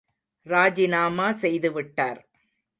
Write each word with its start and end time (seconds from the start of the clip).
ராஜிநாமா 0.47 1.27
செய்து 1.31 1.71
விட்டார். 1.71 2.21